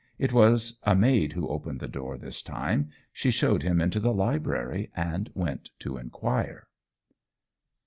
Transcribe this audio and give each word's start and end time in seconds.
It 0.17 0.33
was 0.33 0.79
a 0.81 0.95
maid 0.95 1.33
who 1.33 1.47
opened 1.47 1.79
the 1.79 1.87
door 1.87 2.17
this 2.17 2.41
time. 2.41 2.89
She 3.13 3.29
showed 3.29 3.61
him 3.61 3.79
into 3.79 3.99
the 3.99 4.11
library, 4.11 4.89
and 4.95 5.29
went 5.35 5.69
to 5.77 5.97
inquire. 5.97 6.65